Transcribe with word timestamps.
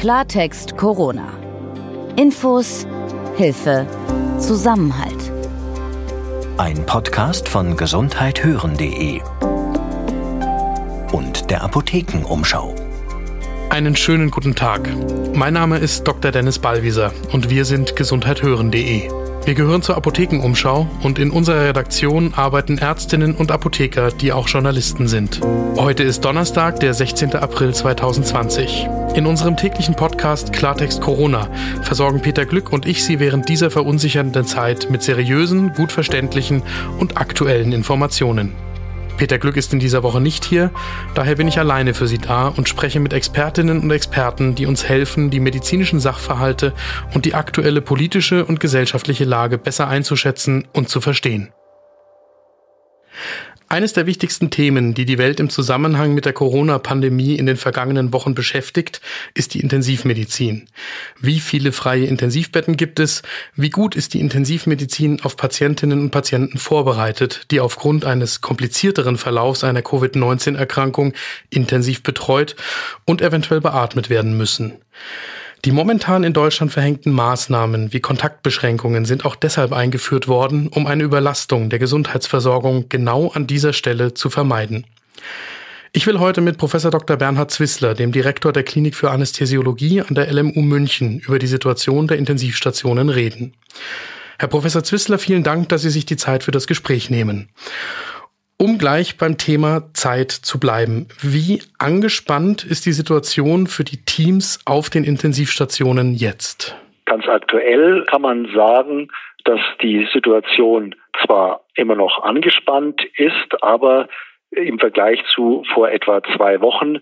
Klartext 0.00 0.78
Corona. 0.78 1.28
Infos, 2.16 2.86
Hilfe, 3.36 3.86
Zusammenhalt. 4.38 5.30
Ein 6.56 6.86
Podcast 6.86 7.46
von 7.46 7.76
gesundheithören.de 7.76 9.20
und 11.12 11.50
der 11.50 11.62
Apothekenumschau. 11.62 12.74
Einen 13.68 13.94
schönen 13.94 14.30
guten 14.30 14.54
Tag. 14.54 14.88
Mein 15.34 15.52
Name 15.52 15.76
ist 15.76 16.08
Dr. 16.08 16.30
Dennis 16.30 16.58
Ballwieser 16.58 17.12
und 17.34 17.50
wir 17.50 17.66
sind 17.66 17.94
gesundheithören.de. 17.94 19.19
Wir 19.50 19.56
gehören 19.56 19.82
zur 19.82 19.96
Apothekenumschau 19.96 20.86
und 21.02 21.18
in 21.18 21.32
unserer 21.32 21.62
Redaktion 21.62 22.34
arbeiten 22.34 22.78
Ärztinnen 22.78 23.34
und 23.34 23.50
Apotheker, 23.50 24.12
die 24.12 24.32
auch 24.32 24.46
Journalisten 24.46 25.08
sind. 25.08 25.40
Heute 25.76 26.04
ist 26.04 26.24
Donnerstag, 26.24 26.78
der 26.78 26.94
16. 26.94 27.34
April 27.34 27.74
2020. 27.74 28.86
In 29.16 29.26
unserem 29.26 29.56
täglichen 29.56 29.96
Podcast 29.96 30.52
Klartext 30.52 31.00
Corona 31.00 31.48
versorgen 31.82 32.22
Peter 32.22 32.46
Glück 32.46 32.72
und 32.72 32.86
ich 32.86 33.02
Sie 33.02 33.18
während 33.18 33.48
dieser 33.48 33.72
verunsichernden 33.72 34.44
Zeit 34.44 34.88
mit 34.88 35.02
seriösen, 35.02 35.72
gut 35.72 35.90
verständlichen 35.90 36.62
und 37.00 37.16
aktuellen 37.16 37.72
Informationen. 37.72 38.52
Peter 39.20 39.38
Glück 39.38 39.58
ist 39.58 39.74
in 39.74 39.80
dieser 39.80 40.02
Woche 40.02 40.18
nicht 40.18 40.46
hier, 40.46 40.70
daher 41.14 41.34
bin 41.34 41.46
ich 41.46 41.58
alleine 41.58 41.92
für 41.92 42.06
Sie 42.06 42.16
da 42.16 42.48
und 42.48 42.70
spreche 42.70 43.00
mit 43.00 43.12
Expertinnen 43.12 43.80
und 43.82 43.90
Experten, 43.90 44.54
die 44.54 44.64
uns 44.64 44.88
helfen, 44.88 45.28
die 45.28 45.40
medizinischen 45.40 46.00
Sachverhalte 46.00 46.72
und 47.12 47.26
die 47.26 47.34
aktuelle 47.34 47.82
politische 47.82 48.46
und 48.46 48.60
gesellschaftliche 48.60 49.24
Lage 49.26 49.58
besser 49.58 49.88
einzuschätzen 49.88 50.66
und 50.72 50.88
zu 50.88 51.02
verstehen. 51.02 51.52
Eines 53.72 53.92
der 53.92 54.06
wichtigsten 54.06 54.50
Themen, 54.50 54.94
die 54.94 55.04
die 55.04 55.16
Welt 55.16 55.38
im 55.38 55.48
Zusammenhang 55.48 56.12
mit 56.12 56.24
der 56.24 56.32
Corona-Pandemie 56.32 57.36
in 57.36 57.46
den 57.46 57.56
vergangenen 57.56 58.12
Wochen 58.12 58.34
beschäftigt, 58.34 59.00
ist 59.32 59.54
die 59.54 59.60
Intensivmedizin. 59.60 60.66
Wie 61.20 61.38
viele 61.38 61.70
freie 61.70 62.06
Intensivbetten 62.06 62.76
gibt 62.76 62.98
es? 62.98 63.22
Wie 63.54 63.70
gut 63.70 63.94
ist 63.94 64.12
die 64.12 64.18
Intensivmedizin 64.18 65.20
auf 65.22 65.36
Patientinnen 65.36 66.00
und 66.00 66.10
Patienten 66.10 66.58
vorbereitet, 66.58 67.46
die 67.52 67.60
aufgrund 67.60 68.04
eines 68.04 68.40
komplizierteren 68.40 69.16
Verlaufs 69.16 69.62
einer 69.62 69.82
Covid-19-Erkrankung 69.82 71.12
intensiv 71.48 72.02
betreut 72.02 72.56
und 73.04 73.22
eventuell 73.22 73.60
beatmet 73.60 74.10
werden 74.10 74.36
müssen? 74.36 74.78
Die 75.66 75.72
momentan 75.72 76.24
in 76.24 76.32
Deutschland 76.32 76.72
verhängten 76.72 77.12
Maßnahmen 77.12 77.92
wie 77.92 78.00
Kontaktbeschränkungen 78.00 79.04
sind 79.04 79.26
auch 79.26 79.36
deshalb 79.36 79.72
eingeführt 79.72 80.26
worden, 80.26 80.68
um 80.68 80.86
eine 80.86 81.02
Überlastung 81.02 81.68
der 81.68 81.78
Gesundheitsversorgung 81.78 82.88
genau 82.88 83.28
an 83.28 83.46
dieser 83.46 83.74
Stelle 83.74 84.14
zu 84.14 84.30
vermeiden. 84.30 84.86
Ich 85.92 86.06
will 86.06 86.18
heute 86.18 86.40
mit 86.40 86.56
Professor 86.56 86.90
Dr. 86.90 87.18
Bernhard 87.18 87.50
Zwissler, 87.50 87.94
dem 87.94 88.10
Direktor 88.10 88.52
der 88.52 88.62
Klinik 88.62 88.94
für 88.94 89.10
Anästhesiologie 89.10 90.00
an 90.00 90.14
der 90.14 90.32
LMU 90.32 90.62
München, 90.62 91.18
über 91.18 91.38
die 91.38 91.48
Situation 91.48 92.06
der 92.06 92.16
Intensivstationen 92.16 93.10
reden. 93.10 93.52
Herr 94.38 94.48
Professor 94.48 94.82
Zwissler, 94.82 95.18
vielen 95.18 95.42
Dank, 95.42 95.68
dass 95.68 95.82
Sie 95.82 95.90
sich 95.90 96.06
die 96.06 96.16
Zeit 96.16 96.42
für 96.42 96.52
das 96.52 96.66
Gespräch 96.66 97.10
nehmen. 97.10 97.50
Um 98.60 98.76
gleich 98.76 99.16
beim 99.16 99.38
Thema 99.38 99.84
Zeit 99.94 100.30
zu 100.30 100.60
bleiben. 100.60 101.08
Wie 101.22 101.62
angespannt 101.78 102.62
ist 102.62 102.84
die 102.84 102.92
Situation 102.92 103.66
für 103.66 103.84
die 103.84 104.04
Teams 104.04 104.60
auf 104.66 104.90
den 104.90 105.04
Intensivstationen 105.04 106.12
jetzt? 106.12 106.76
Ganz 107.06 107.26
aktuell 107.26 108.04
kann 108.04 108.20
man 108.20 108.52
sagen, 108.54 109.08
dass 109.44 109.60
die 109.80 110.06
Situation 110.12 110.94
zwar 111.24 111.62
immer 111.74 111.94
noch 111.94 112.22
angespannt 112.22 113.02
ist, 113.16 113.62
aber 113.62 114.08
im 114.50 114.78
Vergleich 114.78 115.24
zu 115.34 115.64
vor 115.72 115.88
etwa 115.88 116.22
zwei 116.36 116.60
Wochen 116.60 116.98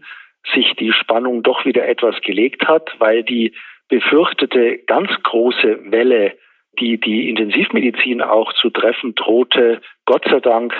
sich 0.55 0.77
die 0.78 0.93
Spannung 0.93 1.43
doch 1.43 1.65
wieder 1.65 1.89
etwas 1.89 2.15
gelegt 2.20 2.69
hat, 2.69 2.89
weil 3.00 3.25
die 3.25 3.53
befürchtete 3.89 4.78
ganz 4.87 5.11
große 5.25 5.91
Welle, 5.91 6.34
die 6.78 7.00
die 7.00 7.28
Intensivmedizin 7.28 8.22
auch 8.22 8.53
zu 8.53 8.71
treffen 8.71 9.16
drohte, 9.16 9.81
Gott 10.05 10.25
sei 10.31 10.38
Dank 10.38 10.72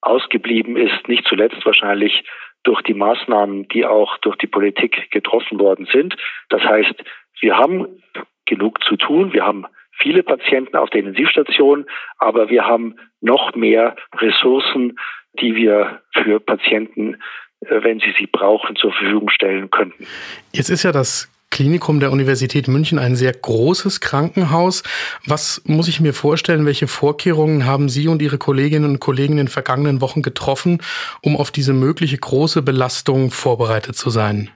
ausgeblieben 0.00 0.76
ist, 0.76 1.08
nicht 1.08 1.26
zuletzt 1.26 1.64
wahrscheinlich 1.64 2.24
durch 2.62 2.82
die 2.82 2.94
Maßnahmen, 2.94 3.68
die 3.68 3.86
auch 3.86 4.18
durch 4.18 4.36
die 4.36 4.46
Politik 4.46 5.10
getroffen 5.10 5.58
worden 5.58 5.86
sind. 5.92 6.16
Das 6.48 6.62
heißt, 6.62 6.94
wir 7.40 7.56
haben 7.56 8.02
genug 8.44 8.82
zu 8.84 8.96
tun. 8.96 9.32
Wir 9.32 9.44
haben 9.44 9.66
viele 9.98 10.22
Patienten 10.22 10.76
auf 10.76 10.90
der 10.90 11.00
Intensivstation, 11.00 11.86
aber 12.18 12.48
wir 12.48 12.66
haben 12.66 12.96
noch 13.20 13.54
mehr 13.54 13.96
Ressourcen, 14.18 14.98
die 15.40 15.54
wir 15.54 16.02
für 16.12 16.40
Patienten, 16.40 17.16
äh, 17.60 17.82
wenn 17.82 18.00
sie 18.00 18.14
sie 18.18 18.26
brauchen, 18.26 18.76
zur 18.76 18.92
Verfügung 18.92 19.30
stellen 19.30 19.70
könnten. 19.70 20.06
Jetzt 20.52 20.70
ist 20.70 20.82
ja 20.82 20.92
das 20.92 21.30
Klinikum 21.56 22.00
der 22.00 22.12
Universität 22.12 22.68
München 22.68 22.98
ein 22.98 23.16
sehr 23.16 23.32
großes 23.32 24.02
Krankenhaus. 24.02 24.82
Was 25.26 25.62
muss 25.66 25.88
ich 25.88 26.02
mir 26.02 26.12
vorstellen? 26.12 26.66
Welche 26.66 26.86
Vorkehrungen 26.86 27.64
haben 27.64 27.88
Sie 27.88 28.08
und 28.08 28.20
Ihre 28.20 28.36
Kolleginnen 28.36 28.90
und 28.90 29.00
Kollegen 29.00 29.32
in 29.32 29.46
den 29.46 29.48
vergangenen 29.48 30.02
Wochen 30.02 30.20
getroffen, 30.20 30.82
um 31.22 31.34
auf 31.34 31.50
diese 31.50 31.72
mögliche 31.72 32.18
große 32.18 32.60
Belastung 32.60 33.30
vorbereitet 33.30 33.96
zu 33.96 34.10
sein? 34.10 34.50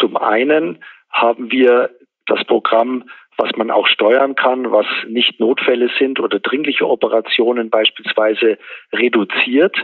Zum 0.00 0.16
einen 0.16 0.78
haben 1.10 1.52
wir 1.52 1.90
das 2.24 2.42
Programm 2.44 3.04
was 3.40 3.52
man 3.56 3.70
auch 3.70 3.86
steuern 3.86 4.34
kann, 4.34 4.72
was 4.72 4.86
nicht 5.06 5.38
Notfälle 5.38 5.90
sind 5.96 6.18
oder 6.18 6.40
dringliche 6.40 6.88
Operationen 6.88 7.70
beispielsweise 7.70 8.58
reduziert, 8.92 9.76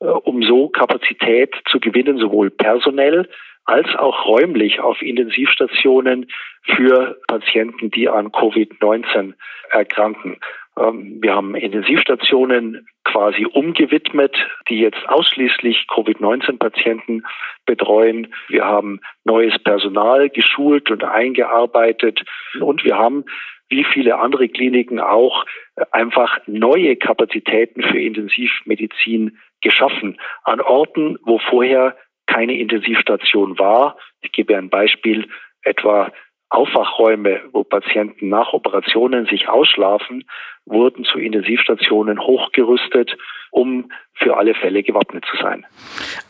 äh, 0.00 0.06
um 0.06 0.42
so 0.42 0.70
Kapazität 0.70 1.54
zu 1.70 1.78
gewinnen, 1.78 2.16
sowohl 2.16 2.48
personell 2.48 3.28
als 3.64 3.88
auch 3.96 4.26
räumlich 4.26 4.80
auf 4.80 5.02
Intensivstationen 5.02 6.26
für 6.64 7.20
Patienten, 7.28 7.90
die 7.90 8.08
an 8.08 8.28
Covid-19 8.28 9.34
erkranken. 9.70 10.38
Ähm, 10.78 11.18
wir 11.20 11.34
haben 11.34 11.54
Intensivstationen 11.54 12.86
quasi 13.04 13.46
umgewidmet, 13.46 14.34
die 14.68 14.78
jetzt 14.78 15.08
ausschließlich 15.08 15.86
Covid-19-Patienten 15.88 17.24
betreuen. 17.66 18.34
Wir 18.48 18.64
haben 18.64 19.00
neues 19.24 19.58
Personal 19.62 20.30
geschult 20.30 20.90
und 20.90 21.04
eingearbeitet 21.04 22.24
und 22.60 22.84
wir 22.84 22.96
haben 22.96 23.24
wie 23.68 23.84
viele 23.84 24.18
andere 24.18 24.48
Kliniken 24.48 25.00
auch 25.00 25.46
einfach 25.90 26.38
neue 26.46 26.96
Kapazitäten 26.96 27.82
für 27.82 27.98
Intensivmedizin 27.98 29.38
geschaffen 29.62 30.20
an 30.44 30.60
Orten, 30.60 31.18
wo 31.24 31.38
vorher 31.38 31.96
keine 32.26 32.58
Intensivstation 32.58 33.58
war. 33.58 33.96
Ich 34.20 34.32
gebe 34.32 34.56
ein 34.56 34.70
Beispiel, 34.70 35.28
etwa 35.62 36.12
Aufwachräume, 36.52 37.40
wo 37.52 37.64
Patienten 37.64 38.28
nach 38.28 38.52
Operationen 38.52 39.24
sich 39.26 39.48
ausschlafen, 39.48 40.24
wurden 40.66 41.04
zu 41.04 41.18
Intensivstationen 41.18 42.20
hochgerüstet, 42.20 43.16
um 43.50 43.90
für 44.14 44.36
alle 44.36 44.54
Fälle 44.54 44.82
gewappnet 44.82 45.24
zu 45.30 45.36
sein. 45.42 45.64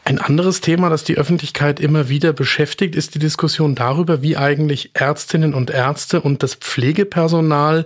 Ein 0.05 0.19
anderes 0.19 0.61
Thema, 0.61 0.91
das 0.91 1.03
die 1.03 1.17
Öffentlichkeit 1.17 1.81
immer 1.81 2.09
wieder 2.09 2.33
beschäftigt, 2.33 2.95
ist 2.95 3.17
die 3.17 3.19
Diskussion 3.19 3.75
darüber, 3.75 4.23
wie 4.23 4.37
eigentlich 4.37 4.93
Ärztinnen 4.95 5.55
und 5.55 5.71
Ärzte 5.71 6.21
und 6.21 6.45
das 6.45 6.55
Pflegepersonal 6.55 7.85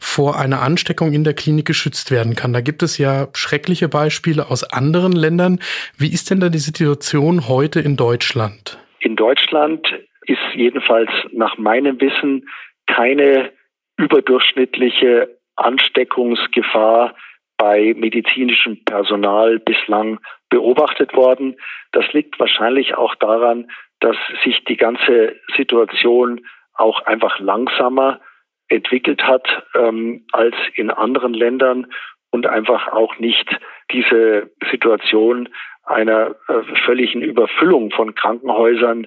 vor 0.00 0.38
einer 0.38 0.62
Ansteckung 0.62 1.12
in 1.12 1.22
der 1.22 1.34
Klinik 1.34 1.66
geschützt 1.66 2.10
werden 2.10 2.34
kann. 2.34 2.52
Da 2.52 2.62
gibt 2.62 2.82
es 2.82 2.98
ja 2.98 3.28
schreckliche 3.32 3.88
Beispiele 3.88 4.50
aus 4.50 4.64
anderen 4.64 5.12
Ländern. 5.12 5.60
Wie 5.96 6.12
ist 6.12 6.30
denn 6.30 6.40
da 6.40 6.48
die 6.48 6.58
Situation 6.58 7.48
heute 7.48 7.78
in 7.78 7.96
Deutschland? 7.96 8.78
In 9.00 9.14
Deutschland 9.14 9.86
ist 10.26 10.54
jedenfalls 10.54 11.10
nach 11.32 11.56
meinem 11.58 12.00
Wissen 12.00 12.48
keine 12.86 13.52
überdurchschnittliche 13.96 15.38
Ansteckungsgefahr 15.56 17.14
bei 17.56 17.94
medizinischem 17.96 18.84
Personal 18.84 19.58
bislang 19.58 20.20
beobachtet 20.50 21.14
worden. 21.14 21.56
Das 21.92 22.12
liegt 22.12 22.38
wahrscheinlich 22.38 22.94
auch 22.94 23.14
daran, 23.14 23.70
dass 24.00 24.16
sich 24.44 24.62
die 24.64 24.76
ganze 24.76 25.36
Situation 25.56 26.46
auch 26.74 27.00
einfach 27.06 27.38
langsamer 27.38 28.20
entwickelt 28.68 29.22
hat 29.22 29.46
ähm, 29.74 30.26
als 30.32 30.54
in 30.74 30.90
anderen 30.90 31.32
Ländern 31.32 31.86
und 32.30 32.46
einfach 32.46 32.88
auch 32.88 33.18
nicht 33.18 33.48
diese 33.90 34.50
Situation 34.70 35.48
einer 35.84 36.34
äh, 36.48 36.62
völligen 36.84 37.22
Überfüllung 37.22 37.90
von 37.92 38.14
Krankenhäusern 38.14 39.06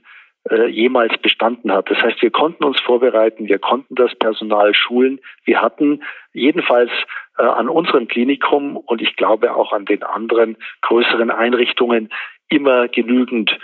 äh, 0.50 0.68
jemals 0.68 1.18
bestanden 1.18 1.72
hat. 1.72 1.90
Das 1.90 1.98
heißt, 1.98 2.22
wir 2.22 2.32
konnten 2.32 2.64
uns 2.64 2.80
vorbereiten, 2.80 3.48
wir 3.48 3.60
konnten 3.60 3.96
das 3.96 4.16
Personal 4.16 4.74
schulen. 4.74 5.20
Wir 5.44 5.62
hatten 5.62 6.04
jedenfalls 6.34 6.92
äh, 7.38 7.44
an 7.44 7.70
unserem 7.70 8.08
Klinikum 8.08 8.78
und 8.78 9.02
ich 9.02 9.16
glaube 9.16 9.56
auch 9.56 9.74
an 9.74 9.86
den 9.86 10.04
anderen 10.04 10.58
größeren 10.82 11.32
Einrichtungen 11.32 12.10
immer 12.48 12.88
genügend 12.88 13.58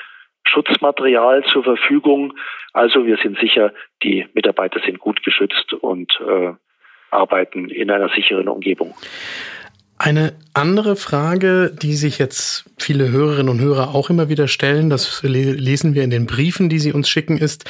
Schutzmaterial 0.43 1.43
zur 1.45 1.63
Verfügung. 1.63 2.33
Also 2.73 3.05
wir 3.05 3.17
sind 3.17 3.39
sicher, 3.39 3.73
die 4.03 4.27
Mitarbeiter 4.33 4.79
sind 4.79 4.99
gut 4.99 5.23
geschützt 5.23 5.73
und 5.73 6.19
äh, 6.21 6.53
arbeiten 7.09 7.69
in 7.69 7.89
einer 7.89 8.09
sicheren 8.09 8.47
Umgebung. 8.47 8.93
Eine 9.97 10.33
andere 10.53 10.95
Frage, 10.95 11.73
die 11.81 11.95
sich 11.95 12.17
jetzt 12.17 12.65
viele 12.77 13.09
Hörerinnen 13.09 13.49
und 13.49 13.61
Hörer 13.61 13.95
auch 13.95 14.09
immer 14.09 14.27
wieder 14.27 14.47
stellen, 14.47 14.89
das 14.89 15.23
lesen 15.23 15.93
wir 15.95 16.03
in 16.03 16.09
den 16.09 16.25
Briefen, 16.25 16.67
die 16.69 16.79
sie 16.79 16.91
uns 16.91 17.07
schicken, 17.07 17.37
ist, 17.37 17.65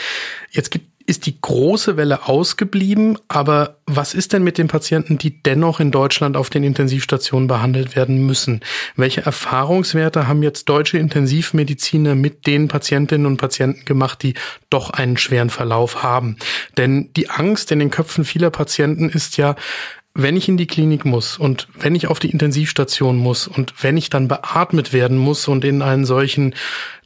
jetzt 0.52 0.72
gibt 0.72 0.88
ist 1.08 1.28
die 1.28 1.40
große 1.40 1.98
Welle 1.98 2.28
ausgeblieben, 2.28 3.20
aber 3.28 3.78
was 3.86 4.16
ist 4.16 4.34
denn 4.34 4.44
mit 4.44 4.58
den 4.58 4.68
Patienten, 4.68 5.20
die 5.20 5.42
dennoch 5.44 5.80
in 5.80 5.92
Deutschland 5.92 6.36
auf 6.36 6.50
den 6.50 6.64
Intensivstationen 6.64 7.48
behandelt 7.48 7.96
werden 7.96 8.26
müssen? 8.26 8.62
Welche 8.96 9.22
Erfahrungswerte 9.22 10.28
haben 10.28 10.42
jetzt 10.42 10.68
deutsche 10.68 10.98
Intensivmediziner 10.98 12.16
mit 12.16 12.48
den 12.48 12.68
Patientinnen 12.68 13.28
und 13.28 13.38
Patienten 13.38 13.86
gemacht, 13.86 14.24
die 14.24 14.34
doch 14.72 14.90
einen 14.90 15.18
schweren 15.18 15.52
Verlauf 15.52 16.02
haben? 16.02 16.38
Denn 16.78 17.12
die 17.16 17.30
Angst 17.30 17.72
in 17.72 17.80
den 17.80 17.92
Köpfen 17.92 18.26
vieler 18.26 18.50
Patienten 18.50 19.10
ist 19.10 19.38
ja, 19.38 19.56
wenn 20.16 20.38
ich 20.38 20.48
in 20.48 20.58
die 20.58 20.66
Klinik 20.68 21.06
muss 21.06 21.38
und 21.38 21.68
wenn 21.78 21.94
ich 21.94 22.08
auf 22.08 22.20
die 22.20 22.32
Intensivstation 22.32 23.18
muss 23.18 23.48
und 23.48 23.84
wenn 23.84 23.98
ich 23.98 24.10
dann 24.10 24.30
beatmet 24.30 24.94
werden 24.94 25.18
muss 25.18 25.48
und 25.48 25.66
in 25.66 25.82
einen 25.82 26.06
solchen 26.06 26.56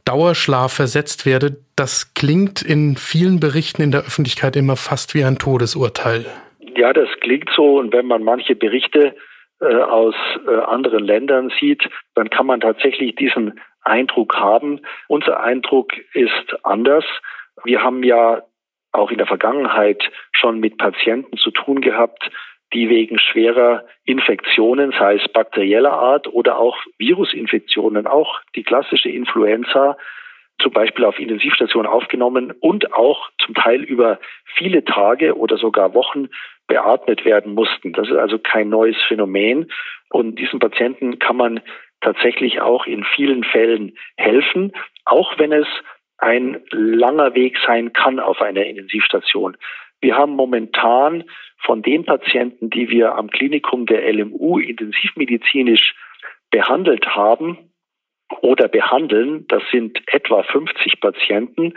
Dauerschlaf 0.05 0.71
versetzt 0.73 1.25
werde, 1.25 1.57
das 1.75 2.13
klingt 2.13 2.61
in 2.61 2.95
vielen 2.95 3.39
Berichten 3.39 3.81
in 3.81 3.91
der 3.91 4.01
Öffentlichkeit 4.01 4.55
immer 4.55 4.75
fast 4.75 5.15
wie 5.15 5.23
ein 5.23 5.37
Todesurteil. 5.37 6.25
Ja, 6.75 6.93
das 6.93 7.09
klingt 7.21 7.49
so. 7.55 7.79
Und 7.79 7.93
wenn 7.93 8.05
man 8.05 8.23
manche 8.23 8.55
Berichte 8.55 9.15
äh, 9.59 9.65
aus 9.65 10.15
äh, 10.47 10.55
anderen 10.55 11.03
Ländern 11.03 11.51
sieht, 11.59 11.89
dann 12.13 12.29
kann 12.29 12.45
man 12.45 12.61
tatsächlich 12.61 13.15
diesen 13.15 13.59
Eindruck 13.81 14.35
haben. 14.35 14.81
Unser 15.07 15.41
Eindruck 15.41 15.93
ist 16.13 16.55
anders. 16.63 17.05
Wir 17.63 17.81
haben 17.81 18.03
ja 18.03 18.43
auch 18.91 19.11
in 19.11 19.17
der 19.17 19.27
Vergangenheit 19.27 20.01
schon 20.31 20.59
mit 20.59 20.77
Patienten 20.77 21.37
zu 21.37 21.51
tun 21.51 21.81
gehabt, 21.81 22.29
die 22.73 22.89
wegen 22.89 23.17
schwerer 23.19 23.85
Infektionen, 24.05 24.91
sei 24.91 25.15
es 25.15 25.27
bakterieller 25.31 25.93
Art 25.93 26.27
oder 26.27 26.57
auch 26.57 26.77
Virusinfektionen, 26.97 28.07
auch 28.07 28.39
die 28.55 28.63
klassische 28.63 29.09
Influenza, 29.09 29.97
zum 30.61 30.73
Beispiel 30.73 31.05
auf 31.05 31.19
Intensivstationen 31.19 31.89
aufgenommen 31.89 32.53
und 32.59 32.93
auch 32.93 33.29
zum 33.43 33.55
Teil 33.55 33.81
über 33.81 34.19
viele 34.55 34.83
Tage 34.83 35.37
oder 35.37 35.57
sogar 35.57 35.93
Wochen 35.93 36.27
beatmet 36.67 37.25
werden 37.25 37.53
mussten. 37.53 37.93
Das 37.93 38.07
ist 38.09 38.17
also 38.17 38.37
kein 38.37 38.69
neues 38.69 38.97
Phänomen. 39.07 39.71
Und 40.09 40.37
diesen 40.37 40.59
Patienten 40.59 41.17
kann 41.19 41.37
man 41.37 41.61
tatsächlich 42.01 42.61
auch 42.61 42.85
in 42.85 43.03
vielen 43.03 43.43
Fällen 43.43 43.97
helfen, 44.17 44.73
auch 45.05 45.37
wenn 45.39 45.51
es 45.51 45.67
ein 46.17 46.61
langer 46.71 47.33
Weg 47.33 47.57
sein 47.65 47.93
kann 47.93 48.19
auf 48.19 48.41
einer 48.41 48.65
Intensivstation. 48.65 49.57
Wir 50.01 50.15
haben 50.15 50.35
momentan 50.35 51.25
von 51.57 51.81
den 51.81 52.05
Patienten, 52.05 52.69
die 52.69 52.89
wir 52.89 53.15
am 53.15 53.29
Klinikum 53.29 53.85
der 53.85 54.11
LMU 54.13 54.59
intensivmedizinisch 54.59 55.95
behandelt 56.51 57.05
haben 57.07 57.71
oder 58.41 58.67
behandeln, 58.67 59.45
das 59.47 59.63
sind 59.71 60.01
etwa 60.07 60.43
50 60.43 60.99
Patienten, 60.99 61.73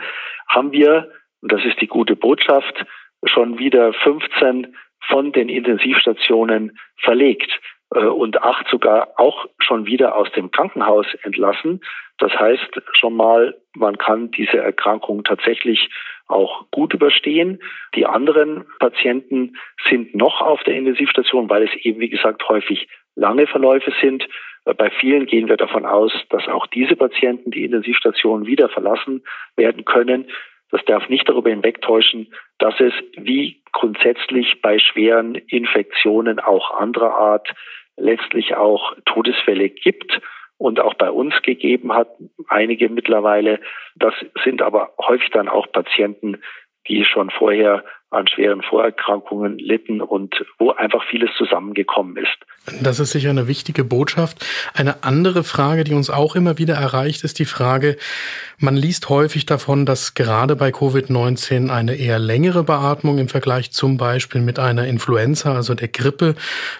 haben 0.47 0.71
wir, 0.71 1.11
und 1.41 1.51
das 1.51 1.65
ist 1.65 1.81
die 1.81 1.87
gute 1.87 2.15
Botschaft, 2.15 2.85
schon 3.25 3.57
wieder 3.57 3.93
15 3.93 4.75
von 5.07 5.31
den 5.31 5.49
Intensivstationen 5.49 6.77
verlegt 6.97 7.59
äh, 7.93 8.05
und 8.05 8.41
acht 8.41 8.67
sogar 8.69 9.09
auch 9.17 9.45
schon 9.59 9.85
wieder 9.85 10.15
aus 10.15 10.31
dem 10.31 10.51
Krankenhaus 10.51 11.05
entlassen. 11.23 11.81
Das 12.19 12.31
heißt 12.33 12.81
schon 12.93 13.15
mal, 13.15 13.55
man 13.75 13.97
kann 13.97 14.31
diese 14.31 14.57
Erkrankung 14.57 15.23
tatsächlich 15.23 15.89
auch 16.27 16.69
gut 16.71 16.93
überstehen. 16.93 17.61
Die 17.95 18.05
anderen 18.05 18.65
Patienten 18.79 19.57
sind 19.89 20.15
noch 20.15 20.41
auf 20.41 20.63
der 20.63 20.75
Intensivstation, 20.75 21.49
weil 21.49 21.63
es 21.63 21.75
eben, 21.83 21.99
wie 21.99 22.09
gesagt, 22.09 22.47
häufig 22.49 22.87
lange 23.15 23.47
Verläufe 23.47 23.93
sind. 24.01 24.27
Bei 24.65 24.89
vielen 24.89 25.25
gehen 25.25 25.49
wir 25.49 25.57
davon 25.57 25.85
aus, 25.85 26.13
dass 26.29 26.47
auch 26.47 26.67
diese 26.67 26.95
Patienten 26.95 27.51
die 27.51 27.65
Intensivstation 27.65 28.45
wieder 28.45 28.69
verlassen 28.69 29.23
werden 29.55 29.83
können. 29.85 30.29
Das 30.71 30.83
darf 30.85 31.09
nicht 31.09 31.27
darüber 31.27 31.49
hinwegtäuschen, 31.49 32.33
dass 32.57 32.79
es 32.79 32.93
wie 33.17 33.61
grundsätzlich 33.73 34.61
bei 34.61 34.79
schweren 34.79 35.35
Infektionen 35.35 36.39
auch 36.39 36.71
anderer 36.79 37.15
Art 37.15 37.49
letztlich 37.97 38.55
auch 38.55 38.95
Todesfälle 39.05 39.69
gibt 39.69 40.19
und 40.63 40.79
auch 40.79 40.93
bei 40.93 41.11
uns 41.11 41.33
gegeben 41.41 41.91
hat, 41.91 42.07
einige 42.47 42.87
mittlerweile. 42.87 43.59
Das 43.95 44.13
sind 44.45 44.61
aber 44.61 44.93
häufig 44.97 45.29
dann 45.31 45.49
auch 45.49 45.69
Patienten, 45.69 46.41
die 46.87 47.03
schon 47.03 47.29
vorher 47.31 47.83
an 48.13 48.27
schweren 48.27 48.61
Vorerkrankungen 48.61 49.57
litten 49.57 50.01
und 50.01 50.45
wo 50.59 50.71
einfach 50.71 51.03
vieles 51.09 51.29
zusammengekommen 51.37 52.17
ist. 52.17 52.37
Das 52.81 53.01
ist 53.01 53.11
sicher 53.11 53.29
eine 53.29 53.49
wichtige 53.49 53.83
Botschaft. 53.83 54.45
Eine 54.73 55.03
andere 55.03 55.43
Frage, 55.43 55.83
die 55.83 55.93
uns 55.93 56.09
auch 56.09 56.35
immer 56.35 56.57
wieder 56.57 56.75
erreicht, 56.75 57.25
ist 57.25 57.39
die 57.39 57.45
Frage, 57.45 57.97
man 58.57 58.77
liest 58.77 59.09
häufig 59.09 59.45
davon, 59.45 59.85
dass 59.85 60.13
gerade 60.13 60.55
bei 60.55 60.69
Covid-19 60.69 61.69
eine 61.69 61.95
eher 61.95 62.19
längere 62.19 62.63
Beatmung 62.63 63.17
im 63.17 63.27
Vergleich 63.27 63.71
zum 63.71 63.97
Beispiel 63.97 64.39
mit 64.39 64.59
einer 64.59 64.87
Influenza, 64.87 65.53
also 65.53 65.73
der 65.75 65.89
Grippe, 65.89 66.35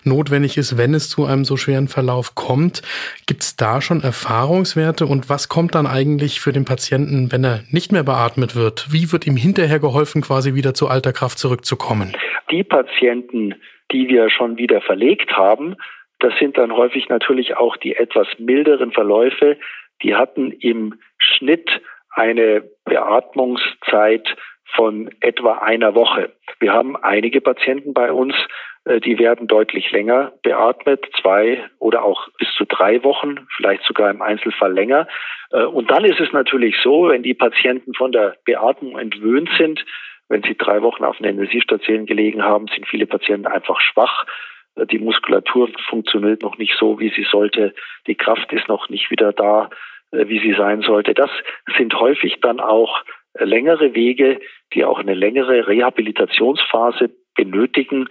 notwendig 0.06 0.58
ist, 0.58 0.78
wenn 0.78 0.94
es 0.94 1.10
zu 1.10 1.26
einem 1.26 1.44
so 1.44 1.58
schweren 1.58 1.90
Verlauf 1.90 2.34
kommt. 2.36 2.82
Gibt 3.26 3.44
es 3.44 3.58
da 3.58 3.82
schon 3.82 4.02
Erfahrungswerte 4.02 5.06
und 5.06 5.28
was 5.28 5.50
kommt 5.50 5.76
dann 5.76 5.88
eigentlich 5.88 6.40
für 6.40 6.54
den 6.54 6.64
Patienten, 6.64 7.34
wenn 7.34 7.44
er 7.44 7.64
nicht 7.72 7.92
mehr 7.92 8.04
beatmet 8.04 8.56
wird? 8.56 8.88
Wie 8.94 9.12
wird 9.12 9.28
ihm 9.28 9.36
hinterher 9.36 9.80
geholfen, 9.80 10.22
quasi 10.22 10.54
wieder 10.54 10.74
zu 10.74 10.88
alter 10.88 11.12
Kraft 11.12 11.23
zurückzukommen? 11.32 12.16
Die 12.52 12.64
Patienten, 12.64 13.56
die 13.92 14.10
wir 14.10 14.30
schon 14.30 14.58
wieder 14.58 14.82
verlegt 14.82 15.36
haben, 15.38 15.76
das 16.20 16.34
sind 16.40 16.58
dann 16.58 16.72
häufig 16.76 17.10
natürlich 17.10 17.58
auch 17.58 17.78
die 17.78 17.96
etwas 17.96 18.28
milderen 18.38 18.92
Verläufe. 18.92 19.58
Die 20.04 20.16
hatten 20.16 20.52
im 20.52 21.00
Schnitt 21.18 21.82
eine 22.10 22.64
Beatmungszeit 22.86 24.36
von 24.76 25.10
etwa 25.20 25.60
einer 25.60 25.96
Woche. 25.96 26.34
Wir 26.60 26.74
haben 26.74 26.96
einige 26.96 27.42
Patienten 27.42 27.94
bei 27.94 28.12
uns, 28.12 28.36
die 28.86 29.18
werden 29.20 29.48
deutlich 29.48 29.92
länger 29.92 30.34
beatmet, 30.44 31.06
zwei 31.22 31.64
oder 31.80 32.04
auch 32.04 32.28
bis 32.38 32.50
zu 32.56 32.66
drei 32.66 33.04
Wochen, 33.04 33.48
vielleicht 33.56 33.84
sogar 33.84 34.10
im 34.10 34.22
Einzelfall 34.22 34.74
länger. 34.74 35.08
Und 35.52 35.92
dann 35.92 36.06
ist 36.06 36.20
es 36.20 36.32
natürlich 36.34 36.76
so, 36.84 37.10
wenn 37.10 37.24
die 37.24 37.34
Patienten 37.34 37.94
von 37.94 38.12
der 38.12 38.36
Beatmung 38.46 38.98
entwöhnt 38.98 39.50
sind, 39.58 39.86
wenn 40.34 40.42
sie 40.42 40.58
drei 40.58 40.82
Wochen 40.82 41.04
auf 41.04 41.20
einer 41.20 41.30
Intensivstation 41.30 42.08
gelegen 42.08 42.44
haben, 42.44 42.66
sind 42.68 42.88
viele 42.88 43.06
Patienten 43.06 43.46
einfach 43.46 43.80
schwach. 43.80 44.26
Die 44.92 44.98
Muskulatur 44.98 45.70
funktioniert 45.88 46.42
noch 46.42 46.58
nicht 46.58 46.74
so, 46.80 47.00
wie 47.00 47.12
sie 47.16 47.26
sollte. 47.30 47.76
Die 48.08 48.16
Kraft 48.16 48.52
ist 48.52 48.68
noch 48.68 48.90
nicht 48.90 49.12
wieder 49.12 49.32
da, 49.32 49.70
äh, 50.12 50.28
wie 50.28 50.40
sie 50.40 50.56
sein 50.58 50.82
sollte. 50.82 51.14
Das 51.14 51.30
sind 51.78 51.94
häufig 51.94 52.40
dann 52.42 52.60
auch 52.60 53.04
längere 53.38 53.94
Wege, 53.94 54.40
die 54.74 54.84
auch 54.86 54.98
eine 54.98 55.14
längere 55.14 55.68
Rehabilitationsphase 55.68 57.12
benötigen, 57.36 58.10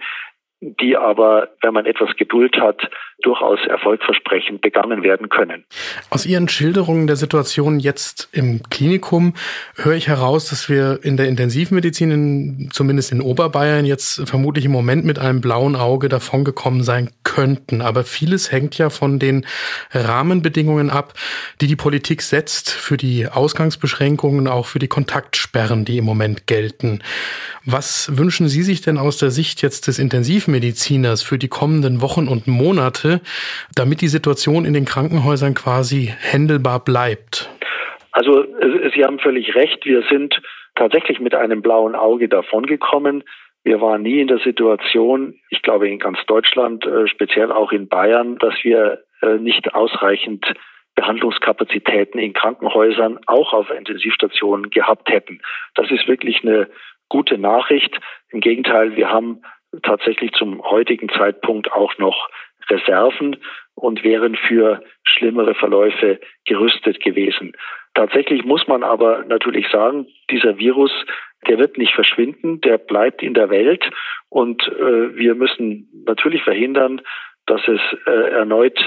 die 0.79 0.97
aber, 0.97 1.49
wenn 1.61 1.73
man 1.73 1.85
etwas 1.85 2.15
Geduld 2.17 2.55
hat, 2.57 2.79
durchaus 3.21 3.59
erfolgversprechend 3.67 4.61
begangen 4.61 5.03
werden 5.03 5.29
können. 5.29 5.63
Aus 6.09 6.25
Ihren 6.25 6.49
Schilderungen 6.49 7.07
der 7.07 7.15
Situation 7.15 7.79
jetzt 7.79 8.29
im 8.33 8.61
Klinikum 8.69 9.33
höre 9.75 9.95
ich 9.95 10.07
heraus, 10.07 10.49
dass 10.49 10.69
wir 10.69 10.99
in 11.03 11.17
der 11.17 11.27
Intensivmedizin, 11.27 12.11
in, 12.11 12.69
zumindest 12.71 13.11
in 13.11 13.21
Oberbayern, 13.21 13.85
jetzt 13.85 14.27
vermutlich 14.27 14.65
im 14.65 14.71
Moment 14.71 15.05
mit 15.05 15.19
einem 15.19 15.41
blauen 15.41 15.75
Auge 15.75 16.09
davongekommen 16.09 16.83
sein 16.83 17.09
könnten. 17.33 17.81
Aber 17.81 18.03
vieles 18.03 18.51
hängt 18.51 18.77
ja 18.77 18.89
von 18.89 19.17
den 19.17 19.45
Rahmenbedingungen 19.91 20.89
ab, 20.91 21.13
die 21.61 21.67
die 21.67 21.75
Politik 21.75 22.21
setzt 22.21 22.69
für 22.69 22.95
die 22.95 23.27
Ausgangsbeschränkungen, 23.27 24.47
auch 24.47 24.67
für 24.67 24.79
die 24.79 24.87
Kontaktsperren, 24.87 25.83
die 25.83 25.97
im 25.97 26.05
Moment 26.05 26.45
gelten. 26.45 27.01
Was 27.65 28.17
wünschen 28.17 28.47
Sie 28.47 28.61
sich 28.61 28.81
denn 28.81 28.99
aus 28.99 29.17
der 29.17 29.31
Sicht 29.31 29.63
jetzt 29.63 29.87
des 29.87 29.97
Intensivmediziners 29.97 31.23
für 31.23 31.39
die 31.39 31.47
kommenden 31.47 32.01
Wochen 32.01 32.27
und 32.27 32.45
Monate, 32.45 33.21
damit 33.73 34.01
die 34.01 34.09
Situation 34.09 34.65
in 34.65 34.73
den 34.73 34.85
Krankenhäusern 34.85 35.55
quasi 35.55 36.13
händelbar 36.19 36.83
bleibt? 36.83 37.49
Also 38.11 38.45
Sie 38.93 39.03
haben 39.03 39.17
völlig 39.17 39.55
recht. 39.55 39.85
Wir 39.85 40.03
sind 40.09 40.39
tatsächlich 40.75 41.19
mit 41.19 41.33
einem 41.33 41.63
blauen 41.63 41.95
Auge 41.95 42.29
davongekommen. 42.29 43.23
Wir 43.63 43.79
waren 43.79 44.01
nie 44.01 44.19
in 44.19 44.27
der 44.27 44.39
Situation, 44.39 45.39
ich 45.49 45.61
glaube 45.61 45.87
in 45.87 45.99
ganz 45.99 46.19
Deutschland, 46.27 46.85
äh, 46.85 47.07
speziell 47.07 47.51
auch 47.51 47.71
in 47.71 47.87
Bayern, 47.87 48.37
dass 48.37 48.55
wir 48.63 49.03
äh, 49.21 49.37
nicht 49.37 49.73
ausreichend 49.73 50.45
Behandlungskapazitäten 50.95 52.19
in 52.19 52.33
Krankenhäusern, 52.33 53.19
auch 53.25 53.53
auf 53.53 53.69
Intensivstationen 53.71 54.69
gehabt 54.69 55.09
hätten. 55.09 55.41
Das 55.75 55.89
ist 55.89 56.07
wirklich 56.07 56.43
eine 56.43 56.69
gute 57.09 57.37
Nachricht. 57.37 57.97
Im 58.29 58.41
Gegenteil, 58.41 58.95
wir 58.95 59.09
haben 59.09 59.41
tatsächlich 59.81 60.31
zum 60.33 60.61
heutigen 60.61 61.09
Zeitpunkt 61.09 61.71
auch 61.71 61.97
noch 61.97 62.29
Reserven 62.69 63.37
und 63.75 64.03
wären 64.03 64.35
für 64.35 64.83
schlimmere 65.03 65.55
Verläufe 65.55 66.19
gerüstet 66.45 67.01
gewesen. 67.01 67.53
Tatsächlich 67.95 68.43
muss 68.43 68.67
man 68.67 68.83
aber 68.83 69.23
natürlich 69.25 69.67
sagen, 69.69 70.07
dieser 70.29 70.57
Virus, 70.57 70.91
der 71.47 71.59
wird 71.59 71.77
nicht 71.77 71.93
verschwinden, 71.93 72.61
der 72.61 72.77
bleibt 72.77 73.21
in 73.21 73.33
der 73.33 73.49
Welt 73.49 73.89
und 74.29 74.61
äh, 74.67 75.15
wir 75.15 75.35
müssen 75.35 76.03
natürlich 76.05 76.43
verhindern, 76.43 77.01
dass 77.45 77.61
es 77.67 77.81
äh, 78.05 78.31
erneut 78.31 78.79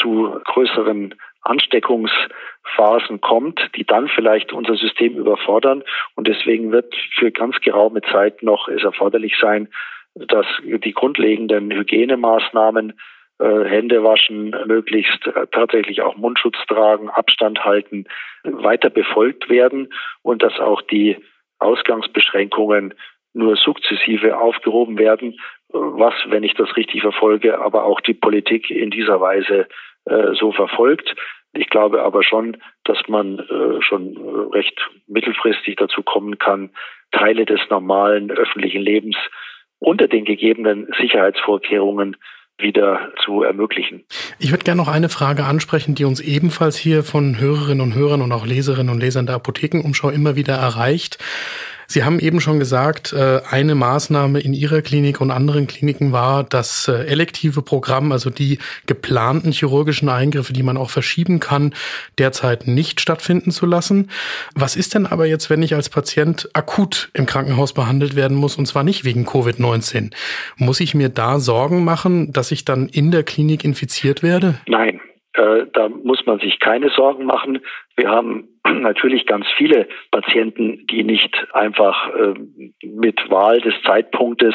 zu 0.00 0.40
größeren 0.44 1.14
Ansteckungsphasen 1.42 3.20
kommt, 3.20 3.60
die 3.76 3.84
dann 3.84 4.08
vielleicht 4.08 4.52
unser 4.52 4.76
System 4.76 5.16
überfordern. 5.16 5.84
Und 6.16 6.26
deswegen 6.26 6.72
wird 6.72 6.94
für 7.14 7.30
ganz 7.30 7.60
geraume 7.60 8.02
Zeit 8.02 8.42
noch 8.42 8.68
es 8.68 8.82
erforderlich 8.82 9.36
sein, 9.40 9.68
dass 10.14 10.46
die 10.64 10.92
grundlegenden 10.92 11.70
Hygienemaßnahmen 11.70 12.94
äh, 13.38 13.64
Hände 13.64 14.02
waschen, 14.02 14.56
möglichst 14.66 15.26
äh, 15.26 15.46
tatsächlich 15.52 16.02
auch 16.02 16.16
Mundschutz 16.16 16.56
tragen, 16.68 17.10
Abstand 17.10 17.64
halten, 17.64 18.06
weiter 18.42 18.88
befolgt 18.90 19.50
werden 19.50 19.92
und 20.22 20.42
dass 20.42 20.58
auch 20.58 20.80
die 20.82 21.16
Ausgangsbeschränkungen 21.58 22.94
nur 23.32 23.56
sukzessive 23.56 24.38
aufgehoben 24.38 24.98
werden, 24.98 25.38
was, 25.68 26.14
wenn 26.28 26.42
ich 26.42 26.54
das 26.54 26.74
richtig 26.76 27.02
verfolge, 27.02 27.60
aber 27.60 27.84
auch 27.84 28.00
die 28.00 28.14
Politik 28.14 28.70
in 28.70 28.90
dieser 28.90 29.20
Weise 29.20 29.68
äh, 30.06 30.32
so 30.34 30.52
verfolgt. 30.52 31.14
Ich 31.52 31.68
glaube 31.68 32.02
aber 32.02 32.22
schon, 32.22 32.56
dass 32.84 32.98
man 33.08 33.38
äh, 33.38 33.82
schon 33.82 34.16
recht 34.52 34.78
mittelfristig 35.06 35.76
dazu 35.76 36.02
kommen 36.02 36.38
kann, 36.38 36.70
Teile 37.12 37.44
des 37.44 37.60
normalen 37.70 38.30
öffentlichen 38.30 38.82
Lebens 38.82 39.16
unter 39.78 40.08
den 40.08 40.24
gegebenen 40.24 40.88
Sicherheitsvorkehrungen 40.98 42.16
wieder 42.58 43.12
zu 43.24 43.42
ermöglichen. 43.42 44.04
Ich 44.38 44.50
würde 44.50 44.64
gerne 44.64 44.80
noch 44.80 44.88
eine 44.88 45.08
Frage 45.08 45.44
ansprechen, 45.44 45.94
die 45.94 46.04
uns 46.04 46.20
ebenfalls 46.20 46.76
hier 46.76 47.02
von 47.02 47.38
Hörerinnen 47.38 47.82
und 47.82 47.94
Hörern 47.94 48.22
und 48.22 48.32
auch 48.32 48.46
Leserinnen 48.46 48.92
und 48.92 49.00
Lesern 49.00 49.26
der 49.26 49.36
Apothekenumschau 49.36 50.10
immer 50.10 50.36
wieder 50.36 50.54
erreicht. 50.54 51.18
Sie 51.88 52.04
haben 52.04 52.18
eben 52.18 52.40
schon 52.40 52.58
gesagt, 52.58 53.12
äh, 53.12 53.40
eine 53.48 53.74
Maßnahme 53.74 54.40
in 54.40 54.52
Ihrer 54.52 54.82
Klinik 54.82 55.20
und 55.20 55.30
anderen 55.30 55.66
Kliniken 55.66 56.12
war, 56.12 56.44
das 56.44 56.88
äh, 56.88 57.06
elektive 57.06 57.62
Programm, 57.62 58.12
also 58.12 58.30
die 58.30 58.58
geplanten 58.86 59.52
chirurgischen 59.52 60.08
Eingriffe, 60.08 60.52
die 60.52 60.62
man 60.62 60.76
auch 60.76 60.90
verschieben 60.90 61.40
kann, 61.40 61.74
derzeit 62.18 62.66
nicht 62.66 63.00
stattfinden 63.00 63.50
zu 63.50 63.66
lassen. 63.66 64.10
Was 64.54 64.76
ist 64.76 64.94
denn 64.94 65.06
aber 65.06 65.26
jetzt, 65.26 65.50
wenn 65.50 65.62
ich 65.62 65.74
als 65.74 65.88
Patient 65.88 66.48
akut 66.52 67.10
im 67.14 67.26
Krankenhaus 67.26 67.72
behandelt 67.72 68.16
werden 68.16 68.36
muss, 68.36 68.56
und 68.56 68.66
zwar 68.66 68.82
nicht 68.82 69.04
wegen 69.04 69.26
Covid-19? 69.26 70.12
Muss 70.56 70.80
ich 70.80 70.94
mir 70.94 71.08
da 71.08 71.38
Sorgen 71.38 71.84
machen, 71.84 72.32
dass 72.32 72.50
ich 72.50 72.64
dann 72.64 72.88
in 72.88 73.10
der 73.10 73.22
Klinik 73.22 73.64
infiziert 73.64 74.22
werde? 74.22 74.58
Nein. 74.66 74.95
Äh, 75.46 75.66
da 75.72 75.88
muss 75.88 76.24
man 76.26 76.38
sich 76.38 76.58
keine 76.60 76.90
Sorgen 76.90 77.24
machen. 77.24 77.60
Wir 77.96 78.08
haben 78.08 78.48
natürlich 78.64 79.26
ganz 79.26 79.46
viele 79.56 79.88
Patienten, 80.10 80.86
die 80.86 81.04
nicht 81.04 81.46
einfach 81.52 82.14
äh, 82.14 82.34
mit 82.82 83.30
Wahl 83.30 83.60
des 83.60 83.74
Zeitpunktes 83.84 84.54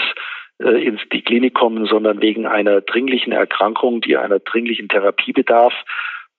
äh, 0.61 0.85
in 0.85 0.99
die 1.11 1.21
Klinik 1.21 1.53
kommen, 1.53 1.85
sondern 1.85 2.21
wegen 2.21 2.45
einer 2.45 2.81
dringlichen 2.81 3.33
Erkrankung, 3.33 4.01
die 4.01 4.17
einer 4.17 4.39
dringlichen 4.39 4.89
Therapie 4.89 5.33
bedarf. 5.33 5.73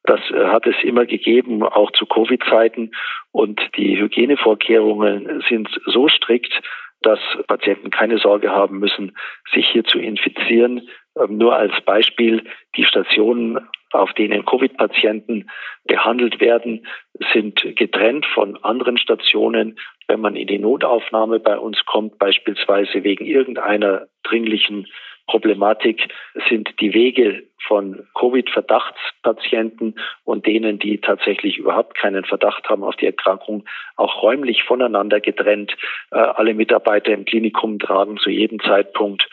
Das 0.05 0.21
äh, 0.31 0.47
hat 0.47 0.67
es 0.67 0.77
immer 0.83 1.07
gegeben, 1.07 1.63
auch 1.63 1.91
zu 1.93 2.07
Covid-Zeiten. 2.07 2.93
Und 3.31 3.61
die 3.77 3.99
Hygienevorkehrungen 3.99 5.43
sind 5.49 5.69
so 5.87 6.09
strikt, 6.09 6.61
dass 7.03 7.19
Patienten 7.47 7.91
keine 7.91 8.19
Sorge 8.19 8.51
haben 8.51 8.79
müssen, 8.79 9.17
sich 9.53 9.69
hier 9.69 9.85
zu 9.85 9.99
infizieren. 9.99 10.89
Ähm, 11.19 11.39
nur 11.39 11.55
als 11.55 11.73
Beispiel, 11.85 12.45
die 12.77 12.85
Stationen 12.85 13.59
auf 13.93 14.13
denen 14.15 14.45
Covid-Patienten 14.45 15.51
behandelt 15.85 16.41
werden, 16.41 16.87
sind 17.33 17.63
getrennt 17.77 18.27
von 18.27 18.57
anderen 18.63 18.97
Stationen. 18.99 19.79
Wenn 20.09 20.21
man 20.21 20.37
in 20.37 20.47
die 20.47 20.59
Notaufnahme 20.59 21.41
bei 21.41 21.59
uns 21.59 21.85
kommt, 21.85 22.19
beispielsweise 22.19 23.05
wegen 23.05 23.27
irgendeiner 23.27 24.07
dringlichen 24.23 24.87
Problematik, 25.27 26.09
sind 26.49 26.81
die 26.81 26.95
Wege 26.95 27.45
von 27.67 28.07
Covid-Verdachtspatienten 28.19 29.95
und 30.25 30.47
denen, 30.47 30.79
die 30.79 31.01
tatsächlich 31.01 31.59
überhaupt 31.59 31.95
keinen 31.95 32.25
Verdacht 32.25 32.69
haben 32.69 32.83
auf 32.83 32.97
die 32.97 33.07
Erkrankung, 33.07 33.65
auch 33.97 34.23
räumlich 34.23 34.65
voneinander 34.65 35.21
getrennt. 35.21 35.77
Äh, 36.11 36.17
alle 36.17 36.55
Mitarbeiter 36.55 37.13
im 37.13 37.25
Klinikum 37.25 37.79
tragen 37.79 38.17
zu 38.19 38.31
jedem 38.31 38.59
Zeitpunkt 38.61 39.29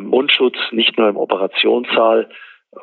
Mundschutz, 0.00 0.56
nicht 0.70 0.98
nur 0.98 1.08
im 1.08 1.16
Operationssaal, 1.16 2.28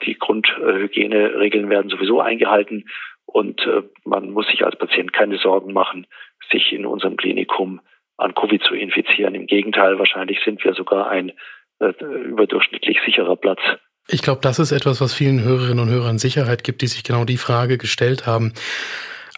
die 0.06 0.18
Grundhygieneregeln 0.18 1.70
werden 1.70 1.90
sowieso 1.90 2.22
eingehalten 2.22 2.86
und 3.26 3.62
äh, 3.62 3.84
man 4.06 4.32
muss 4.32 4.48
sich 4.48 4.66
als 4.66 4.78
Patient 4.78 5.14
keine 5.14 5.38
Sorgen 5.38 5.74
machen, 5.74 6.08
sich 6.52 6.72
in 6.72 6.86
unserem 6.86 7.18
Klinikum 7.18 7.82
an 8.18 8.34
Covid 8.34 8.62
zu 8.64 8.76
infizieren. 8.76 9.36
Im 9.36 9.48
Gegenteil, 9.48 9.98
wahrscheinlich 9.98 10.40
sind 10.44 10.64
wir 10.64 10.74
sogar 10.74 11.10
ein 11.10 11.32
äh, 11.80 11.94
überdurchschnittlich 12.04 13.00
sicherer 13.06 13.36
Platz. 13.36 13.60
Ich 14.08 14.22
glaube, 14.22 14.42
das 14.42 14.60
ist 14.60 14.72
etwas, 14.72 15.02
was 15.02 15.14
vielen 15.14 15.44
Hörerinnen 15.44 15.80
und 15.80 15.90
Hörern 15.90 16.18
Sicherheit 16.18 16.64
gibt, 16.64 16.82
die 16.82 16.88
sich 16.88 17.04
genau 17.04 17.26
die 17.26 17.38
Frage 17.38 17.78
gestellt 17.78 18.26
haben. 18.26 18.54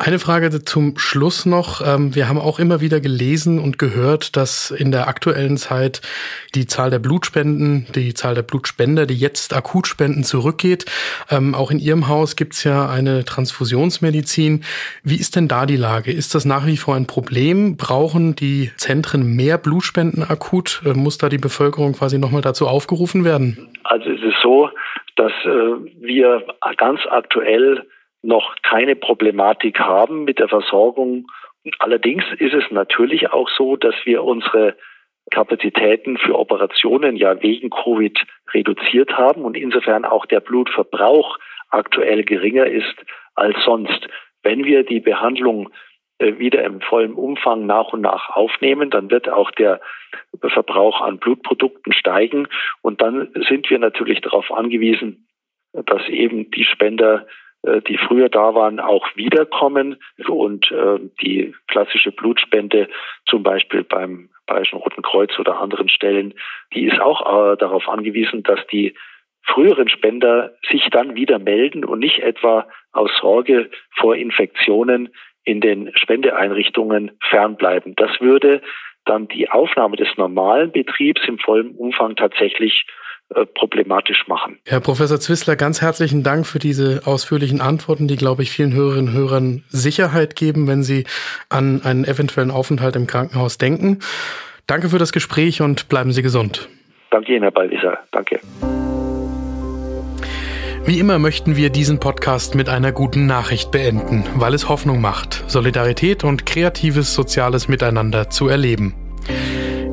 Eine 0.04 0.18
Frage 0.18 0.50
zum 0.66 0.98
Schluss 0.98 1.46
noch. 1.46 1.80
Ähm, 1.86 2.16
wir 2.16 2.28
haben 2.28 2.40
auch 2.40 2.58
immer 2.58 2.82
wieder 2.82 3.00
gelesen 3.00 3.60
und 3.60 3.78
gehört, 3.78 4.36
dass 4.36 4.72
in 4.72 4.92
der 4.92 5.08
aktuellen 5.08 5.58
Zeit 5.58 6.02
die 6.56 6.66
Zahl 6.66 6.90
der 6.90 6.98
Blutspenden, 6.98 7.86
die 7.94 8.16
Zahl 8.16 8.34
der 8.34 8.42
Blutspender, 8.42 9.06
die 9.06 9.16
jetzt 9.16 9.56
akut 9.56 9.86
spenden, 9.86 10.24
zurückgeht. 10.24 10.86
Ähm, 11.30 11.54
auch 11.54 11.70
in 11.70 11.78
Ihrem 11.78 12.08
Haus 12.08 12.36
gibt 12.36 12.54
es 12.54 12.64
ja 12.64 12.90
eine 12.90 13.26
Transfusionsmedizin. 13.26 14.64
Wie 15.04 15.18
ist 15.18 15.36
denn 15.36 15.48
da 15.48 15.68
die 15.68 15.78
Lage? 15.78 16.12
Ist 16.12 16.34
das 16.34 16.46
nach 16.46 16.66
wie 16.66 16.78
vor 16.78 16.96
ein 16.96 17.06
Problem? 17.06 17.78
Brauchen 17.78 18.36
die 18.36 18.72
Zentren 18.78 19.36
mehr 19.36 19.60
Blutspenden 19.60 20.24
akut? 20.24 20.82
Äh, 20.84 20.94
muss 20.94 21.20
da 21.20 21.30
die 21.30 21.38
Bevölkerung 21.38 21.94
quasi 21.94 22.18
nochmal 22.18 22.42
dazu 22.42 22.68
aufgerufen 22.68 23.24
werden? 23.24 23.70
Also 23.84 24.10
es 24.10 24.24
ist 24.24 24.42
so, 24.42 24.68
dass 25.16 25.32
äh, 25.46 25.50
wir 26.00 26.42
ganz 26.78 27.02
aktuell 27.08 27.86
noch 28.22 28.56
keine 28.64 28.96
Problematik 28.96 29.80
haben 29.80 30.24
mit 30.24 30.40
der 30.40 30.48
Versorgung. 30.48 31.28
Allerdings 31.80 32.24
ist 32.38 32.54
es 32.54 32.64
natürlich 32.72 33.32
auch 33.32 33.50
so, 33.50 33.76
dass 33.76 33.96
wir 34.06 34.24
unsere 34.24 34.76
Kapazitäten 35.30 36.18
für 36.18 36.38
Operationen 36.38 37.16
ja 37.16 37.42
wegen 37.42 37.70
Covid 37.70 38.18
reduziert 38.54 39.18
haben 39.18 39.44
und 39.44 39.56
insofern 39.56 40.06
auch 40.06 40.26
der 40.26 40.40
Blutverbrauch 40.40 41.38
aktuell 41.70 42.24
geringer 42.24 42.66
ist 42.66 42.96
als 43.36 43.56
sonst. 43.64 44.08
Wenn 44.44 44.66
wir 44.66 44.84
die 44.84 45.00
Behandlung 45.00 45.70
äh, 46.18 46.38
wieder 46.38 46.64
im 46.64 46.82
vollen 46.82 47.14
Umfang 47.14 47.66
nach 47.66 47.94
und 47.94 48.02
nach 48.02 48.30
aufnehmen, 48.36 48.90
dann 48.90 49.10
wird 49.10 49.30
auch 49.30 49.52
der 49.52 49.80
Verbrauch 50.42 51.02
an 51.02 51.20
Blutprodukten 51.20 51.94
steigen 51.94 52.48
und 52.82 53.02
dann 53.02 53.32
sind 53.48 53.70
wir 53.70 53.80
natürlich 53.80 54.22
darauf 54.22 54.52
angewiesen, 54.52 55.28
dass 55.74 56.08
eben 56.10 56.52
die 56.52 56.66
Spender 56.66 57.28
die 57.88 57.98
früher 57.98 58.30
da 58.30 58.56
waren, 58.56 58.80
auch 58.80 59.06
wiederkommen 59.16 59.98
und 60.28 60.72
äh, 60.72 61.00
die 61.22 61.54
klassische 61.68 62.12
Blutspende 62.12 62.88
zum 63.28 63.44
Beispiel 63.44 63.84
beim 63.84 64.30
Bayerischen 64.48 64.80
Roten 64.80 65.04
Kreuz 65.04 65.38
oder 65.40 65.60
anderen 65.60 65.88
Stellen, 65.88 66.34
die 66.74 66.86
ist 66.86 67.00
auch 67.00 67.22
äh, 67.54 67.58
darauf 67.58 67.88
angewiesen, 67.88 68.44
dass 68.44 68.60
die 68.68 68.96
früheren 69.44 69.90
Spender 69.90 70.54
sich 70.70 70.90
dann 70.92 71.16
wieder 71.16 71.40
melden 71.40 71.86
und 71.86 72.00
nicht 72.00 72.20
etwa 72.20 72.68
aus 72.92 73.12
Sorge 73.22 73.70
vor 73.96 74.16
Infektionen 74.16 75.10
in 75.44 75.62
den 75.62 75.92
Spendeeinrichtungen 75.96 77.12
fernbleiben. 77.30 77.96
Das 77.96 78.20
würde 78.20 78.62
dann 79.06 79.28
die 79.28 79.50
Aufnahme 79.50 79.98
des 79.98 80.10
normalen 80.18 80.72
Betriebs 80.72 81.22
im 81.28 81.40
vollen 81.40 81.76
Umfang 81.76 82.16
tatsächlich 82.16 82.86
äh, 82.88 82.92
problematisch 83.54 84.26
machen. 84.28 84.60
Herr 84.66 84.80
Professor 84.80 85.20
Zwissler, 85.20 85.56
ganz 85.56 85.82
herzlichen 85.82 86.24
Dank 86.24 86.46
für 86.46 86.60
diese 86.60 87.02
ausführlichen 87.06 87.62
Antworten, 87.62 88.08
die, 88.08 88.18
glaube 88.18 88.44
ich, 88.44 88.52
vielen 88.52 88.74
Hörerinnen 88.74 89.10
und 89.10 89.14
Hörern 89.14 89.64
Sicherheit 89.70 90.36
geben, 90.36 90.68
wenn 90.68 90.84
sie 90.84 91.06
an 91.50 91.82
einen 91.84 92.06
eventuellen 92.06 92.52
Aufenthalt 92.52 92.96
im 92.96 93.08
Krankenhaus 93.08 93.58
denken. 93.58 94.00
Danke 94.68 94.90
für 94.90 95.00
das 95.00 95.12
Gespräch 95.12 95.62
und 95.62 95.90
bleiben 95.90 96.12
Sie 96.12 96.22
gesund. 96.22 96.70
Danke 97.10 97.34
Ihnen, 97.34 97.44
Herr 97.44 97.52
Baldiser. 97.52 97.98
Danke. 98.12 98.40
Wie 100.84 101.00
immer 101.00 101.20
möchten 101.20 101.56
wir 101.56 101.70
diesen 101.70 102.00
Podcast 102.00 102.56
mit 102.56 102.68
einer 102.68 102.92
guten 102.92 103.28
Nachricht 103.28 103.72
beenden, 103.72 104.26
weil 104.36 104.54
es 104.54 104.68
Hoffnung 104.68 105.00
macht, 105.00 105.44
Solidarität 105.48 106.24
und 106.24 106.46
kreatives 106.46 107.14
soziales 107.14 107.68
Miteinander 107.68 108.30
zu 108.30 108.48
erleben. 108.48 108.96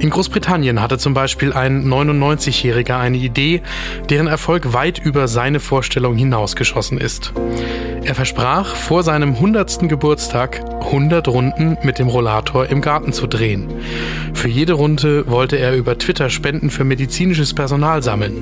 In 0.00 0.10
Großbritannien 0.10 0.80
hatte 0.80 0.96
zum 0.96 1.12
Beispiel 1.12 1.52
ein 1.52 1.84
99-Jähriger 1.84 2.98
eine 2.98 3.16
Idee, 3.16 3.62
deren 4.08 4.28
Erfolg 4.28 4.72
weit 4.72 4.98
über 4.98 5.26
seine 5.26 5.58
Vorstellung 5.58 6.16
hinausgeschossen 6.16 6.98
ist. 6.98 7.32
Er 8.04 8.14
versprach, 8.14 8.74
vor 8.74 9.02
seinem 9.02 9.34
100. 9.34 9.88
Geburtstag 9.88 10.62
100 10.80 11.28
Runden 11.28 11.76
mit 11.82 11.98
dem 11.98 12.08
Rollator 12.08 12.66
im 12.66 12.80
Garten 12.80 13.12
zu 13.12 13.26
drehen. 13.26 13.68
Für 14.34 14.48
jede 14.48 14.74
Runde 14.74 15.26
wollte 15.28 15.56
er 15.56 15.74
über 15.74 15.98
Twitter 15.98 16.30
Spenden 16.30 16.70
für 16.70 16.84
medizinisches 16.84 17.54
Personal 17.54 18.02
sammeln 18.02 18.36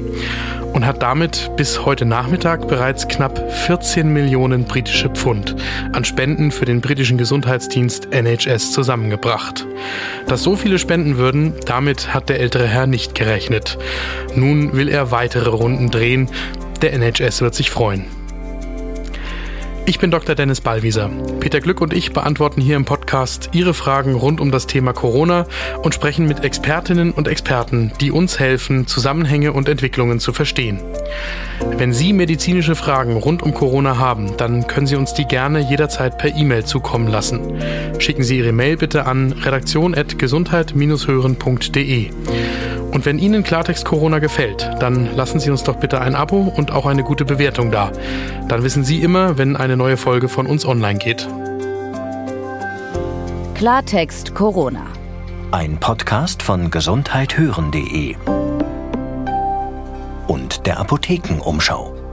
und 0.73 0.87
hat 0.87 1.03
damit 1.03 1.51
bis 1.57 1.85
heute 1.85 2.05
Nachmittag 2.05 2.69
bereits 2.69 3.09
knapp 3.09 3.51
14 3.67 4.13
Millionen 4.13 4.65
britische 4.65 5.09
Pfund 5.09 5.57
an 5.93 6.05
Spenden 6.05 6.51
für 6.51 6.67
den 6.67 6.81
britischen 6.81 7.17
Gesundheitsdienst 7.19 8.13
NHS 8.13 8.73
zusammengebracht. 8.73 9.67
Dass 10.29 10.43
so 10.43 10.55
viele 10.55 10.79
spenden 10.79 11.17
würden, 11.17 11.55
damit 11.65 12.13
hat 12.13 12.29
der 12.29 12.41
ältere 12.41 12.67
Herr 12.67 12.87
nicht 12.87 13.15
gerechnet. 13.15 13.79
Nun 14.35 14.75
will 14.75 14.89
er 14.89 15.11
weitere 15.11 15.49
Runden 15.49 15.91
drehen. 15.91 16.29
Der 16.83 16.93
NHS 16.93 17.41
wird 17.41 17.55
sich 17.55 17.71
freuen. 17.71 18.05
Ich 19.89 20.01
bin 20.01 20.11
Dr. 20.11 20.35
Dennis 20.35 20.61
Ballwieser. 20.61 21.09
Peter 21.39 21.61
Glück 21.61 21.81
und 21.81 21.93
ich 21.93 22.13
beantworten 22.13 22.61
hier 22.61 22.75
im 22.75 22.85
Podcast 22.85 23.51
Ihre 23.53 23.73
Fragen 23.73 24.17
rund 24.17 24.41
um 24.41 24.51
das 24.51 24.67
Thema 24.67 24.93
Corona 24.93 25.47
und 25.81 25.95
sprechen 25.95 26.27
mit 26.27 26.43
Expertinnen 26.43 27.13
und 27.13 27.29
Experten, 27.29 27.93
die 28.01 28.11
uns 28.11 28.41
helfen, 28.41 28.89
Zusammenhänge 28.89 29.53
und 29.53 29.69
Entwicklungen 29.69 30.19
zu 30.19 30.33
verstehen. 30.33 30.81
Wenn 31.79 31.93
Sie 31.93 32.13
medizinische 32.13 32.75
Fragen 32.75 33.17
rund 33.17 33.45
um 33.45 33.55
Corona 33.55 33.97
haben, 33.97 34.37
dann 34.37 34.67
können 34.67 34.89
Sie 34.89 34.97
uns 34.97 35.15
die 35.15 35.25
gerne 35.25 35.61
jederzeit 35.61 36.19
per 36.19 36.35
E-Mail 36.35 36.65
zukommen 36.65 37.07
lassen. 37.07 37.63
Schicken 38.01 38.25
Sie 38.25 38.39
Ihre 38.39 38.51
Mail 38.51 38.79
bitte 38.79 39.07
an 39.07 39.31
redaktion.gesundheit-hören.de. 39.31 42.11
Und 42.97 43.05
wenn 43.05 43.19
Ihnen 43.19 43.45
Klartext 43.45 43.85
Corona 43.85 44.21
gefällt, 44.21 44.71
dann 44.81 45.15
lassen 45.15 45.39
Sie 45.39 45.51
uns 45.51 45.63
doch 45.63 45.77
bitte 45.77 46.01
ein 46.01 46.15
Abo 46.15 46.51
und 46.57 46.71
auch 46.71 46.87
eine 46.87 47.03
gute 47.03 47.27
Bewertung 47.27 47.71
da. 47.71 47.93
Dann 48.49 48.63
wissen 48.63 48.85
Sie 48.85 49.03
immer, 49.03 49.37
wenn 49.37 49.55
eine 49.55 49.77
neue 49.77 49.99
Folge 49.99 50.31
von 50.31 50.47
uns 50.47 50.65
online 50.65 50.99
geht. 50.99 51.29
Klartext 53.55 54.35
Corona. 54.35 54.87
Ein 55.53 55.79
Podcast 55.79 56.43
von 56.43 56.71
gesundheithören.de 56.71 58.17
und 60.27 60.67
der 60.67 60.81
Apothekenumschau. 60.81 62.06